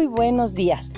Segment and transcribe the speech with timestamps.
[0.00, 0.90] muy buenos días.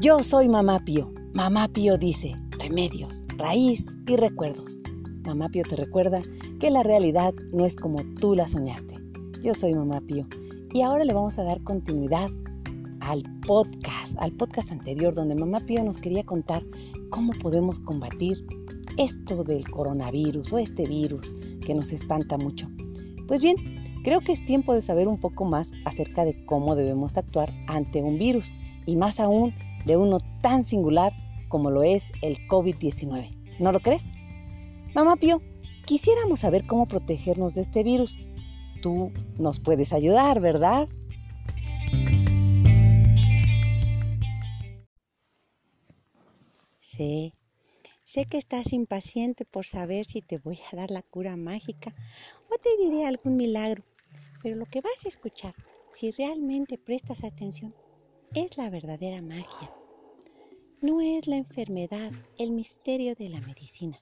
[0.00, 1.12] Yo soy Mamá Pío.
[1.34, 4.76] Mamá Pío dice remedios, raíz y recuerdos.
[5.24, 6.22] Mamá Pío te recuerda
[6.60, 8.94] que la realidad no es como tú la soñaste.
[9.42, 10.28] Yo soy Mamá Pío
[10.72, 12.30] y ahora le vamos a dar continuidad
[13.00, 16.62] al podcast, al podcast anterior donde Mamá Pío nos quería contar
[17.10, 18.46] cómo podemos combatir
[18.96, 22.68] esto del coronavirus o este virus que nos espanta mucho.
[23.26, 23.56] Pues bien,
[24.02, 28.02] creo que es tiempo de saber un poco más acerca de cómo debemos actuar ante
[28.02, 28.52] un virus
[28.86, 29.54] y más aún
[29.84, 31.12] de uno tan singular
[31.48, 33.58] como lo es el COVID-19.
[33.58, 34.04] ¿No lo crees?
[34.94, 35.40] Mamá Pío,
[35.84, 38.18] quisiéramos saber cómo protegernos de este virus.
[38.82, 40.88] Tú nos puedes ayudar, ¿verdad?
[46.78, 47.32] Sí,
[48.06, 51.92] Sé que estás impaciente por saber si te voy a dar la cura mágica
[52.48, 53.82] o te diré algún milagro,
[54.44, 55.56] pero lo que vas a escuchar,
[55.90, 57.74] si realmente prestas atención,
[58.32, 59.74] es la verdadera magia.
[60.80, 63.98] No es la enfermedad el misterio de la medicina,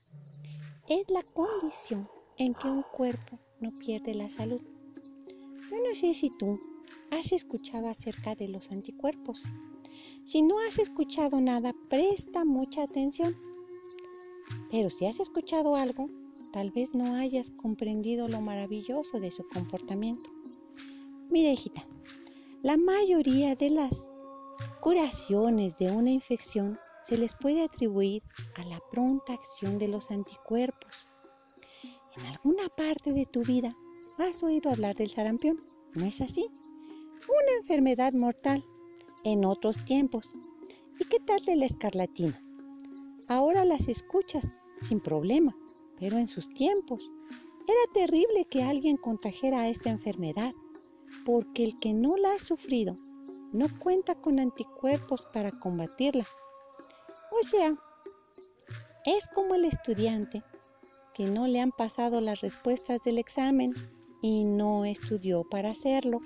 [0.87, 4.61] es la condición en que un cuerpo no pierde la salud.
[5.71, 6.57] Yo no sé si tú
[7.11, 9.43] has escuchado acerca de los anticuerpos.
[10.27, 13.54] Si no has escuchado nada, presta mucha atención
[14.71, 16.09] pero si has escuchado algo,
[16.53, 20.31] tal vez no hayas comprendido lo maravilloso de su comportamiento.
[21.31, 21.87] Mira, hijita,
[22.63, 24.09] la mayoría de las
[24.81, 28.23] curaciones de una infección se les puede atribuir
[28.57, 31.09] a la pronta acción de los anticuerpos.
[32.17, 33.75] En alguna parte de tu vida
[34.19, 35.59] has oído hablar del sarampión,
[35.95, 36.47] ¿no es así?
[37.29, 38.65] Una enfermedad mortal
[39.25, 40.31] en otros tiempos.
[41.01, 42.44] ¿Y qué tal de la escarlatina?
[43.29, 45.57] Ahora las escuchas sin problema,
[45.99, 47.11] pero en sus tiempos
[47.67, 50.53] era terrible que alguien contrajera esta enfermedad,
[51.25, 52.95] porque el que no la ha sufrido
[53.53, 56.27] no cuenta con anticuerpos para combatirla.
[57.41, 57.75] O sea,
[59.07, 60.43] es como el estudiante
[61.15, 63.71] que no le han pasado las respuestas del examen
[64.21, 66.21] y no estudió para hacerlo.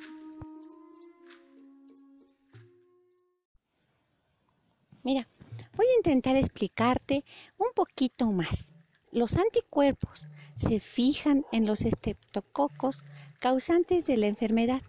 [5.05, 5.29] Mira,
[5.79, 7.25] Voy a intentar explicarte
[7.57, 8.75] un poquito más.
[9.13, 13.05] Los anticuerpos se fijan en los estreptococos
[13.39, 14.83] causantes de la enfermedad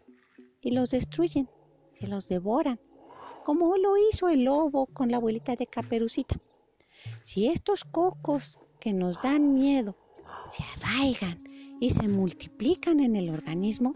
[0.62, 1.48] y los destruyen,
[1.92, 2.80] se los devoran,
[3.46, 6.40] como lo hizo el lobo con la abuelita de Caperucita.
[7.24, 9.96] Si estos cocos que nos dan miedo
[10.52, 11.38] se arraigan
[11.80, 13.94] y se multiplican en el organismo,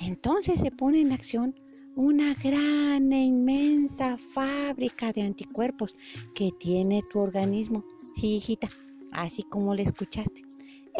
[0.00, 1.54] entonces se pone en acción
[1.94, 3.69] una gran e inmensa
[4.80, 5.94] de anticuerpos
[6.34, 7.84] que tiene tu organismo.
[8.14, 8.68] Sí, hijita,
[9.12, 10.42] así como le escuchaste.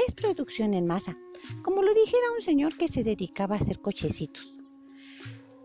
[0.06, 1.16] Es producción en masa,
[1.62, 4.54] como lo dijera un señor que se dedicaba a hacer cochecitos.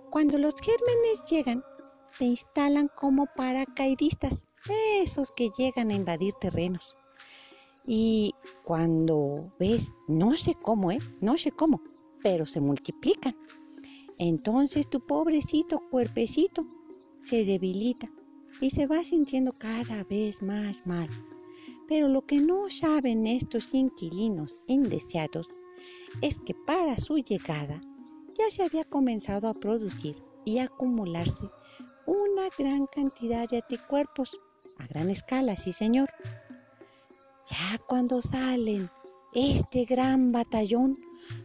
[0.10, 1.62] Cuando los gérmenes llegan,
[2.10, 4.48] se instalan como paracaidistas,
[5.02, 6.98] esos que llegan a invadir terrenos.
[7.86, 8.34] Y
[8.64, 11.00] cuando ves, no sé cómo, ¿eh?
[11.20, 11.82] No sé cómo,
[12.24, 13.36] pero se multiplican.
[14.18, 16.64] Entonces tu pobrecito cuerpecito
[17.26, 18.08] se debilita
[18.62, 21.10] y se va sintiendo cada vez más mal.
[21.88, 25.48] Pero lo que no saben estos inquilinos indeseados
[26.22, 27.82] es que para su llegada
[28.38, 30.16] ya se había comenzado a producir
[30.46, 31.50] y acumularse
[32.06, 34.36] una gran cantidad de anticuerpos
[34.78, 36.10] a gran escala, sí señor.
[37.50, 38.90] Ya cuando salen
[39.34, 40.94] este gran batallón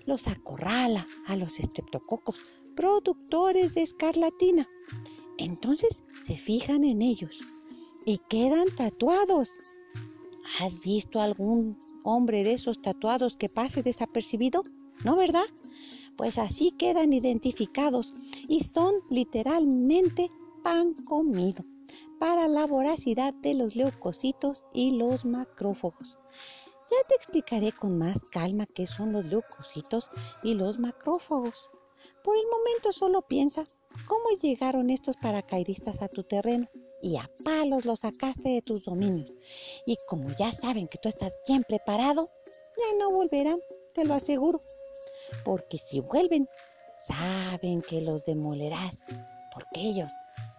[0.05, 2.39] los acorrala a los estreptococos
[2.77, 4.69] productores de escarlatina.
[5.41, 7.41] Entonces se fijan en ellos
[8.05, 9.51] y quedan tatuados.
[10.61, 14.65] ¿Has visto algún hombre de esos tatuados que pase desapercibido?
[15.03, 15.47] ¿No, verdad?
[16.17, 18.13] Pues así quedan identificados
[18.49, 20.31] y son literalmente
[20.63, 21.65] pan comido
[22.19, 26.19] para la voracidad de los leucocitos y los macrófagos.
[26.91, 30.11] Ya te explicaré con más calma qué son los leucocitos
[30.43, 31.71] y los macrófagos.
[32.23, 33.65] Por el momento solo piensa
[34.07, 36.69] cómo llegaron estos paracaidistas a tu terreno
[37.03, 39.33] y a palos los sacaste de tus dominios.
[39.87, 42.31] Y como ya saben que tú estás bien preparado,
[42.77, 43.59] ya no volverán,
[43.95, 44.61] te lo aseguro.
[45.45, 46.49] Porque si vuelven,
[47.07, 48.99] saben que los demolerás,
[49.53, 50.13] porque ellos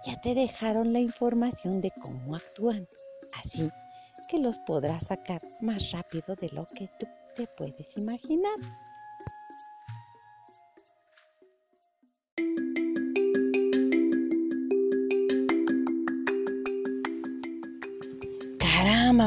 [0.06, 2.88] ya te dejaron la información de cómo actúan.
[3.40, 3.70] Así
[4.28, 8.58] que los podrás sacar más rápido de lo que tú te puedes imaginar.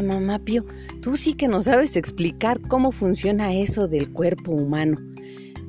[0.03, 0.65] Mamá Pío,
[1.01, 4.99] tú sí que no sabes explicar cómo funciona eso del cuerpo humano.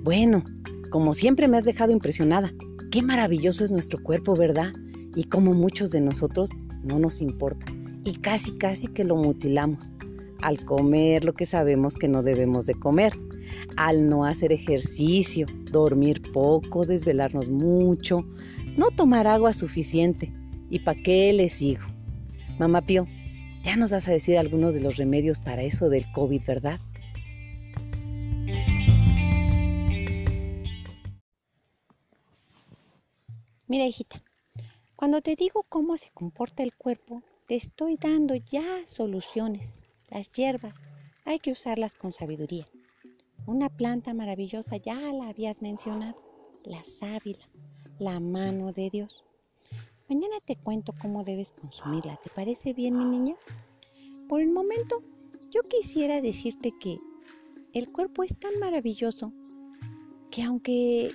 [0.04, 0.44] Bueno,
[0.90, 2.54] como siempre me has dejado impresionada.
[2.92, 4.72] Qué maravilloso es nuestro cuerpo, ¿verdad?
[5.16, 6.50] Y como muchos de nosotros
[6.84, 7.66] no nos importa.
[8.04, 9.90] Y casi, casi que lo mutilamos.
[10.42, 13.14] Al comer lo que sabemos que no debemos de comer.
[13.78, 18.26] Al no hacer ejercicio, dormir poco, desvelarnos mucho,
[18.78, 20.32] no tomar agua suficiente.
[20.70, 21.84] ¿Y para qué le sigo?
[22.60, 23.08] Mamá Pío,
[23.66, 26.80] ya nos vas a decir algunos de los remedios para eso del COVID, ¿verdad?
[33.68, 34.22] Mira, hijita,
[34.96, 39.80] cuando te digo cómo se comporta el cuerpo, te estoy dando ya soluciones.
[40.12, 40.76] Las hierbas
[41.26, 42.68] hay que usarlas con sabiduría.
[43.48, 46.16] Una planta maravillosa ya la habías mencionado,
[46.66, 47.50] la sábila,
[47.98, 49.24] la mano de Dios.
[50.08, 52.16] Mañana te cuento cómo debes consumirla.
[52.18, 53.36] ¿Te parece bien, mi niña?
[54.30, 55.02] Por el momento,
[55.50, 56.96] yo quisiera decirte que
[57.74, 59.34] el cuerpo es tan maravilloso
[60.30, 61.12] que aunque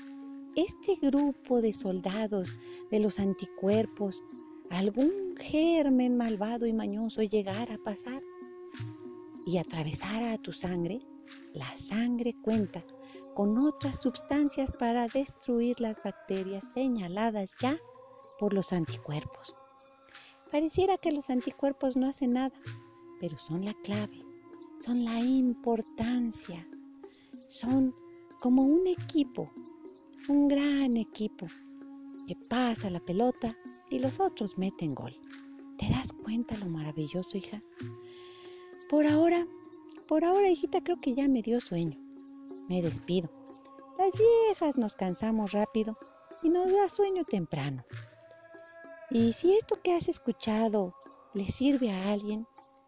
[0.56, 2.56] este grupo de soldados
[2.90, 4.24] de los anticuerpos,
[4.70, 8.20] algún germen malvado y mañoso llegara a pasar
[9.46, 10.98] y atravesara a tu sangre,
[11.54, 12.84] la sangre cuenta
[13.36, 17.78] con otras sustancias para destruir las bacterias señaladas ya
[18.40, 19.54] por los anticuerpos.
[20.50, 22.52] Pareciera que los anticuerpos no hacen nada,
[23.20, 24.24] pero son la clave,
[24.80, 26.66] son la importancia,
[27.46, 27.94] son
[28.40, 29.52] como un equipo
[30.30, 31.46] un gran equipo
[32.26, 33.56] que pasa la pelota
[33.90, 35.18] y los otros meten gol.
[35.76, 37.62] ¿Te das cuenta lo maravilloso, hija?
[38.88, 39.46] Por ahora,
[40.08, 41.98] por ahora, hijita, creo que ya me dio sueño.
[42.68, 43.28] Me despido.
[43.98, 45.94] Las viejas nos cansamos rápido
[46.42, 47.84] y nos da sueño temprano.
[49.10, 50.94] Y si esto que has escuchado
[51.34, 52.46] le sirve a alguien,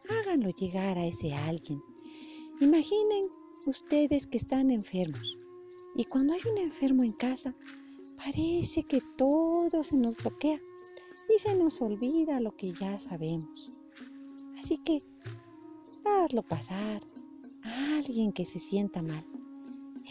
[0.08, 1.82] háganlo llegar a ese alguien.
[2.60, 3.24] Imaginen
[3.66, 5.38] ustedes que están enfermos
[5.94, 7.54] y cuando hay un enfermo en casa,
[8.16, 10.60] parece que todo se nos bloquea
[11.34, 13.82] y se nos olvida lo que ya sabemos.
[14.58, 14.98] Así que,
[16.04, 17.02] hazlo pasar
[17.64, 19.26] a alguien que se sienta mal.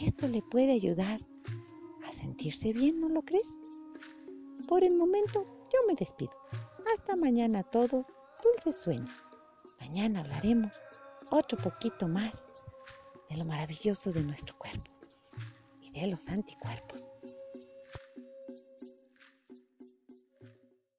[0.00, 1.20] Esto le puede ayudar
[2.06, 3.54] a sentirse bien, ¿no lo crees?
[4.68, 6.32] Por el momento, yo me despido.
[6.92, 8.06] Hasta mañana a todos,
[8.42, 9.24] dulces sueños.
[9.80, 10.76] Mañana hablaremos
[11.30, 12.44] otro poquito más
[13.30, 14.92] de lo maravilloso de nuestro cuerpo
[15.94, 17.11] de los anticuerpos.